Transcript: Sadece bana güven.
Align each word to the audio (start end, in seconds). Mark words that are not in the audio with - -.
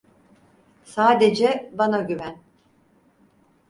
Sadece 0.83 1.69
bana 1.73 2.01
güven. 2.01 2.39